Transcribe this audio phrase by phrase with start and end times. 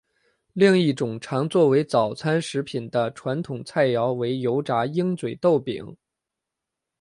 [0.53, 5.95] 另一种常作为早餐食品的传统菜肴为油炸鹰嘴豆饼。